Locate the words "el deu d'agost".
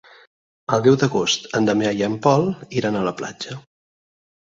0.77-1.45